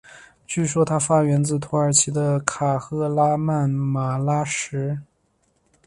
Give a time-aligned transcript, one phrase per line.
[0.47, 4.99] 据说它发源自土耳其的卡赫拉曼马拉什。